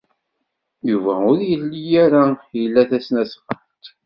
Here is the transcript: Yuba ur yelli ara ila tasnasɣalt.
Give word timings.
Yuba 0.89 1.13
ur 1.31 1.39
yelli 1.49 1.81
ara 2.03 2.23
ila 2.61 2.83
tasnasɣalt. 2.89 3.83